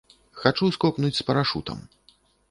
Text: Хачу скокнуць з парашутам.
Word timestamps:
Хачу 0.43 0.69
скокнуць 0.77 1.13
з 1.19 1.25
парашутам. 1.27 1.83